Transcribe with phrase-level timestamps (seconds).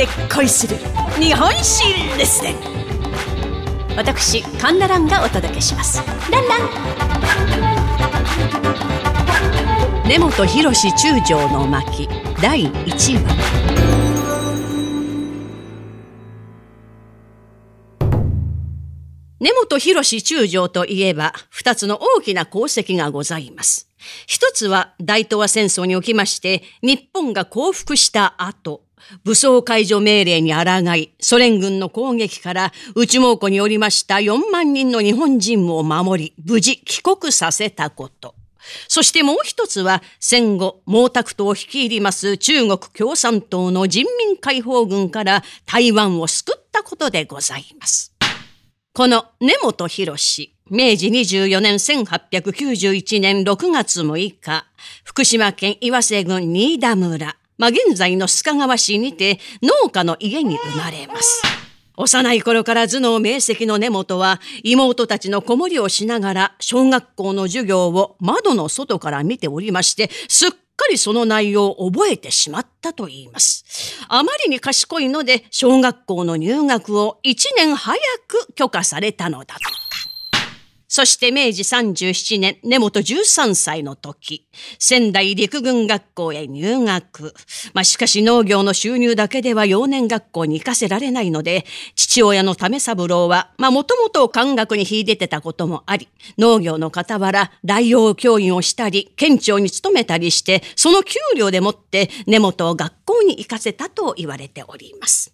[0.00, 0.76] で恋する
[1.20, 1.84] 日本史
[2.16, 2.54] レッスン
[3.96, 6.02] 私カンナランがお届けします。
[6.30, 6.60] ランラン。
[10.08, 12.08] 根本博中将の巻
[12.40, 13.28] 第1話。
[19.38, 23.89] 根本博中将といえば、二つの大きな功績がございます。
[24.26, 28.82] 一つは大東亜戦争におきまして、日本が降伏した後、
[29.24, 38.34] 武装解除命令に抗い、ソ連軍の攻撃から内蒙古におりました4万人の日本人を守り、無事帰国させたこと。
[38.88, 48.19] そしてもう一つは戦後毛沢東を率いります中国共産党の人民解放軍から台湾を救ったことでございます。
[48.92, 54.66] この根本博士、明治24年1891年6月6日、
[55.04, 61.40] 福島県岩瀬郡新田村、まあ、現在の須賀川市にて農家の家に生まれます。
[61.96, 70.50] 幼い頃から頭脳明晰の根本は妹たちの子守をしながら小学校の授業を窓の外から見ておりましてすっ
[70.80, 73.64] かりその内容を覚えてしまったと言います。
[74.08, 79.89] あまりに賢いので、小学校の入学を1年早く許可されたのだと。
[80.90, 84.48] そして明治37年、根本13歳の時、
[84.80, 87.32] 仙台陸軍学校へ入学。
[87.74, 105.30] まあ、しかし農業の収入だけでは幼年学校に行かせられないので、父親の為三郎は、まあ、もともと漢学に秀でてたこともあり、農業の傍ら、大王教員をしたり、県庁に勤めたりして、その給料でもって根本を学校に行かせたと言われております。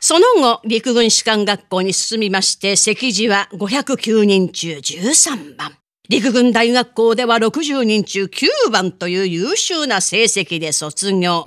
[0.00, 5.76] その後、陸軍士官学校に進みまして、席次は509人中13番。
[6.08, 11.46] 陸軍大学校では60人中9番という優秀な成績で卒業。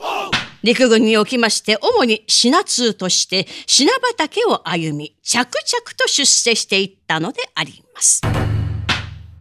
[0.61, 8.21] 陸軍におきまして、主に品通として品畑を歩み、着々と出世していったのであります。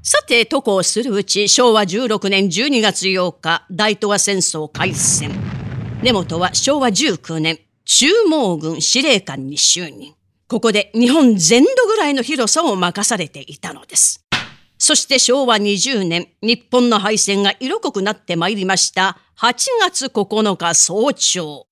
[0.03, 5.31] さて、渡航するうち、昭和16年12月8日、大東亜戦争開戦。
[6.03, 7.61] 根本は昭和19年、
[7.95, 10.15] 中毛軍司令官に就任。
[10.49, 14.25] ここで日本全土ぐらいの広さを任されていたのです。
[14.79, 21.67] そして昭和20年、日本の敗戦が色濃くなってまいりました8月9日早朝。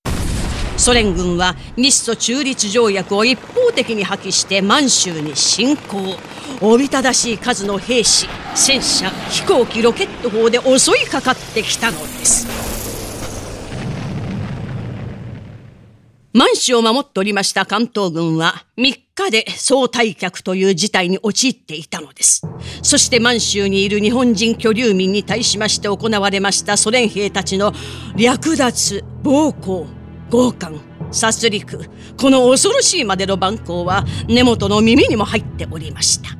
[0.76, 6.18] ソ連軍は日ソ中立条約を一方的に破棄して満州に侵攻。
[6.60, 12.69] おびただしい数の兵士、戦車、飛行機、ロケット砲で襲いかかってきたのです。
[16.32, 22.42] 満州を守っておりました関東軍は3日で総退却という事態に陥っていたのです。
[22.82, 27.72] そして満州にいる日本人居留民に対しまして行われましたソ連兵たちの
[28.16, 29.86] 略奪、暴行、
[30.30, 30.80] 強姦、
[31.10, 36.39] 殺戮、この恐ろしいまでの蛮行は根本の耳にも入っておりました。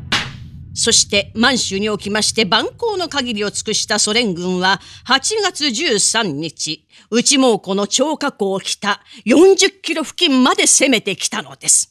[0.74, 11.88] そして満州におきまして蛮行の限りを尽くしたソ連軍は8月13日、内蒙古の超過港北40キロ付近まで攻めてきたのです。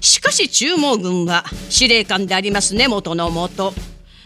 [0.00, 3.72] しかし中毛軍は司令官であります根本のもと、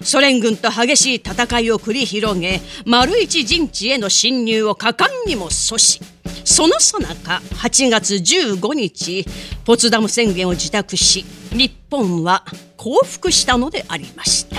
[0.02, 6.02] ソ連軍と激しい戦いを繰り広げ、丸一陣地への侵入を果敢にも阻止。
[6.44, 9.26] そのさなか8月15日、
[9.64, 11.24] ポツダム宣言を自宅し、
[11.56, 12.44] 日本は
[12.76, 14.56] 降伏したのでありました。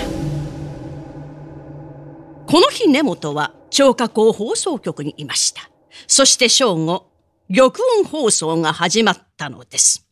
[2.47, 5.69] この日根本は超過港放送局にいました。
[6.07, 7.11] そして正午
[7.53, 7.67] 玉
[7.99, 10.07] 音放送が始まったのです。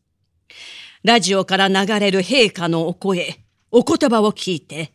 [1.03, 3.39] ラジオから流れる陛下のお声
[3.71, 4.93] お言葉を聞いて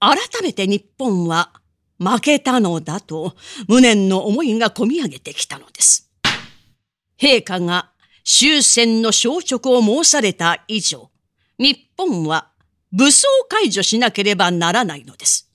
[0.00, 1.52] 改めて日本は
[2.00, 3.36] 負けたのだと
[3.68, 6.10] 無念の思いが込み上げてきたのです。
[7.16, 7.92] 陛下が
[8.24, 11.11] 終戦の消息を申された以上、
[11.62, 12.50] 日本は
[12.90, 15.48] 武装解除しなければならないのです。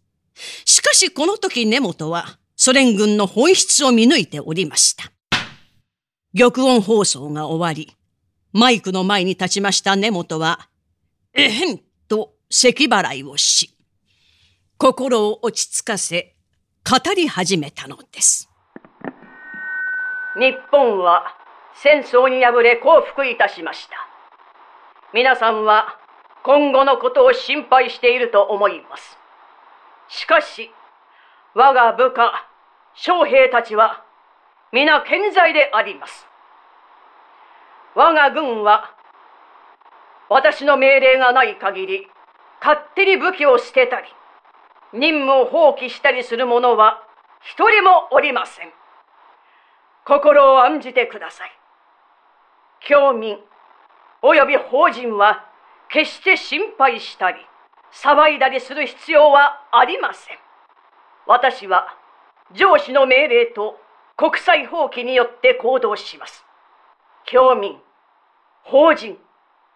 [0.64, 5.12] しかしこの時根本はソ連軍の本質を見抜いておりました。
[6.34, 7.94] 玉音放送が終わり、
[8.54, 10.70] マイクの前に立ちました根本は、
[11.34, 13.76] えへんと咳払いをし、
[14.78, 16.36] 心を落ち着かせ、
[16.90, 18.50] 語り始めたのです。
[20.40, 21.24] 日本は
[21.84, 24.17] 戦争に敗れ降伏いたしました。
[25.14, 25.98] 皆さんは
[26.44, 29.18] 今後のことを心配していると思います。
[30.10, 30.72] しかし、
[31.54, 32.48] 我が部下、
[32.94, 34.04] 将兵たちは
[34.72, 36.28] 皆健在であります。
[37.96, 38.96] 我が軍は
[40.30, 42.08] 私の命令がない限り
[42.60, 44.08] 勝手に武器を捨てたり
[44.94, 47.02] 任務を放棄したりする者は
[47.42, 48.72] 一人もおりません。
[50.06, 51.52] 心を案じてください。
[52.82, 53.38] 教民
[54.22, 55.46] 及び法人は
[55.90, 57.38] 決して心配したり
[57.94, 60.38] 騒いだりする必要はありません。
[61.26, 61.88] 私は
[62.54, 63.80] 上司の命令と
[64.16, 66.46] 国際法規によって行動します。
[67.26, 67.78] 教民、
[68.64, 69.18] 法人、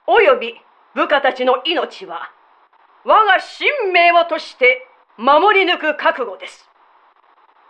[0.08, 0.56] 及び
[0.96, 2.32] 部下たちの命は
[3.06, 6.70] 我が使命をとして守り抜く覚悟です。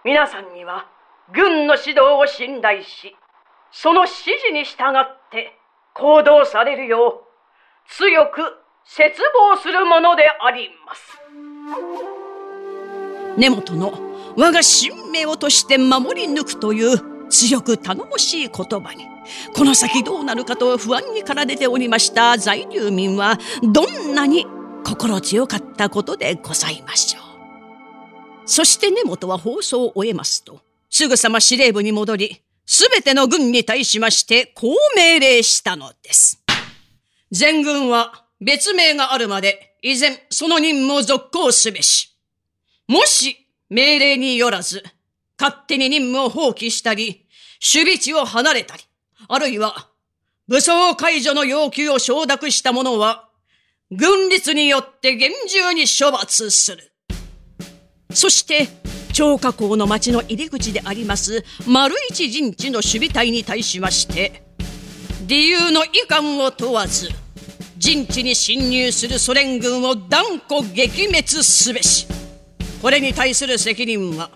[0.03, 0.87] 皆さんには
[1.33, 3.15] 軍の指導を信頼し、
[3.71, 5.57] その指示に従って
[5.93, 7.31] 行動されるよう
[7.89, 8.41] 強く
[8.85, 9.13] 切
[9.51, 11.17] 望するものであります。
[13.37, 13.93] 根本の
[14.37, 19.07] 我が使命をとして守り抜くという強く頼もしい言葉に
[19.55, 24.45] この先どうなるかと不安にかられておりました在留民はどんなに
[24.85, 27.23] 心強かったことでございましょう。
[28.45, 30.59] そして根本は放送を終えますと
[30.89, 32.41] すぐさま司令部に戻り
[32.73, 36.41] すべての軍に対しましてこう命令したのです。
[37.29, 42.15] 全軍は別名があるまで依然その任務を続行すべし。
[42.87, 44.85] もし命令によらず
[45.37, 47.27] 勝手に任務を放棄したり、
[47.73, 48.83] 守備地を離れたり、
[49.27, 49.89] あるいは
[50.47, 53.27] 武装解除の要求を承諾した者は、
[53.91, 56.93] 軍律によって厳重に処罰する。
[58.13, 58.80] そして、
[59.11, 64.43] 超過港の町の入り口であります丸一陣地の守備隊に対しまして、
[65.27, 67.09] 理由の遺憾を問わず、
[67.77, 72.07] 陣地に侵入するソ連軍を断固撃滅すべし。
[72.81, 74.31] これに対する責任は、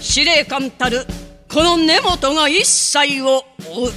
[0.00, 1.06] 司令官たる
[1.52, 3.92] この根本が一切を追う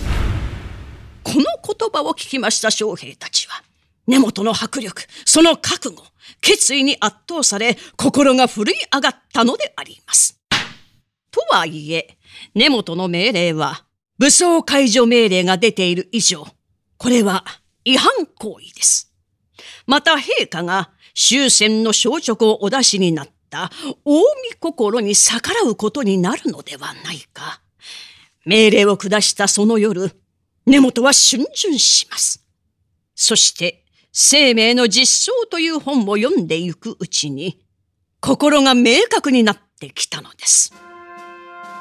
[1.23, 3.61] この言葉を聞きました将兵たちは
[4.07, 6.03] 根本の迫力その覚悟
[6.41, 10.39] 決意に圧倒され心が奮い上がったのであります。
[11.31, 12.17] とはいえ
[12.53, 13.85] 根本の命令は
[14.19, 16.45] 武装解除命令が出ている以上
[16.97, 17.43] これは
[17.85, 19.11] 違反行為です。
[19.85, 23.69] また陛下が終戦の消直をお出しになった
[24.05, 24.21] 近
[24.51, 27.61] 江心に逆らうことになるのではないか。
[28.45, 30.11] 命令を下したその夜、
[30.65, 32.45] 根本は逡巡します。
[33.15, 33.82] そして、
[34.15, 37.59] 生命の実相という本を読んでゆくうちに、
[38.21, 40.71] 心が明確になってきたのです。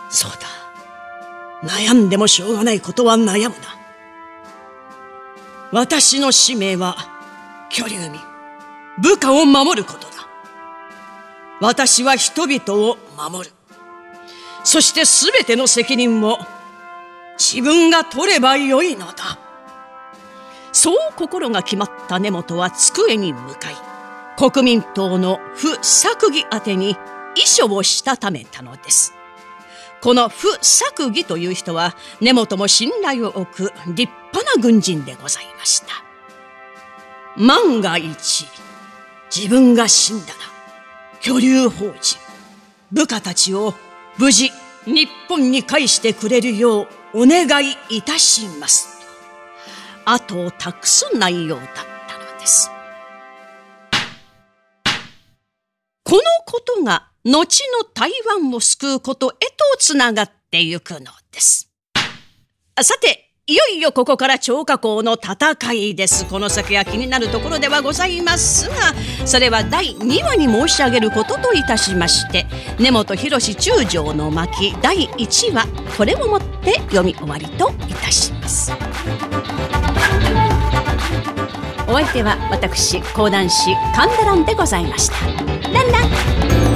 [0.08, 1.68] そうだ。
[1.68, 3.52] 悩んでもしょうがないことは悩むな。
[5.72, 6.96] 私の使命は、
[7.70, 8.18] 居留民、
[9.02, 10.12] 部下を守ることだ
[11.60, 13.54] 私は人々を守る。
[14.64, 16.38] そして全ての責任を
[17.38, 19.41] 自分が取ればよいのだ。
[20.82, 23.76] そう心が決まった根本は机に向かい、
[24.36, 26.96] 国民党の不作義宛てに
[27.36, 29.14] 遺書をしたためたのです。
[30.00, 35.86] この不作義という人は根本も信頼を置く立派な軍人でございました。
[37.36, 38.48] 万が一、
[39.32, 40.34] 自分が死んだら、
[41.20, 42.18] 居留法人、
[42.90, 43.74] 部下たちを
[44.18, 44.50] 無事
[44.86, 48.91] 日本に返してくれるようお願いいたします、
[50.04, 52.70] 後を託す内容だったのです。
[56.04, 59.38] このことが後の台湾を救うことへと
[59.78, 61.70] つながってゆくのです。
[62.80, 66.26] さて、いよいよここから超過校の戦いです。
[66.26, 68.94] この先は気になるところではございますが、
[69.26, 72.46] それは第2話に申し上げることといたしまして、
[72.78, 75.66] 根本博中将の巻第1話、
[75.96, 78.72] これをもって読み終わりといたします。
[81.92, 85.26] お相手は私、講談師、神田蘭でございました。
[85.70, 86.71] ランラン